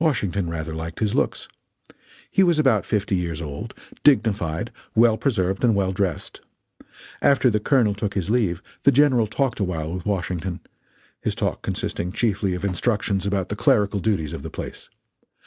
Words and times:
Washington 0.00 0.48
rather 0.48 0.74
liked 0.74 1.00
his 1.00 1.14
looks. 1.14 1.48
He 2.30 2.42
was 2.42 2.58
about 2.58 2.86
fifty 2.86 3.14
years 3.14 3.42
old, 3.42 3.74
dignified, 4.02 4.72
well 4.94 5.18
preserved 5.18 5.62
and 5.62 5.74
well 5.74 5.92
dressed. 5.92 6.40
After 7.20 7.50
the 7.50 7.60
Colonel 7.60 7.92
took 7.92 8.14
his 8.14 8.30
leave, 8.30 8.62
the 8.84 8.90
General 8.90 9.26
talked 9.26 9.60
a 9.60 9.64
while 9.64 9.92
with 9.92 10.06
Washington 10.06 10.60
his 11.20 11.34
talk 11.34 11.60
consisting 11.60 12.10
chiefly 12.10 12.54
of 12.54 12.64
instructions 12.64 13.26
about 13.26 13.50
the 13.50 13.54
clerical 13.56 14.00
duties 14.00 14.32
of 14.32 14.42
the 14.42 14.48
place. 14.48 14.88